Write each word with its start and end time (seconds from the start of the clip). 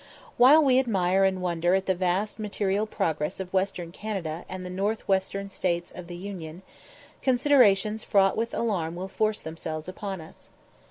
While 0.37 0.63
we 0.63 0.79
admire 0.79 1.25
and 1.25 1.43
wonder 1.43 1.75
at 1.75 1.85
the 1.85 1.93
vast 1.93 2.39
material 2.39 2.87
progress 2.87 3.39
of 3.39 3.53
Western 3.53 3.91
Canada 3.91 4.45
and 4.49 4.63
the 4.63 4.69
North 4.71 5.07
western 5.07 5.51
States 5.51 5.91
of 5.91 6.07
the 6.07 6.15
Union, 6.17 6.63
considerations 7.21 8.03
fraught 8.03 8.35
with 8.35 8.51
alarm 8.55 8.95
will 8.95 9.07
force 9.07 9.39
themselves 9.41 9.87
upon 9.87 10.19
us. 10.19 10.49